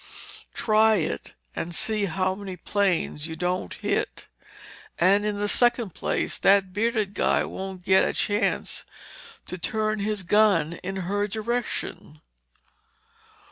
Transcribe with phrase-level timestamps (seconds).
[0.55, 4.25] Try it and see how many planes you don't hit!
[4.97, 8.83] And in the second place, that bearded guy won't get a chance
[9.45, 12.19] to turn his gun in her direction."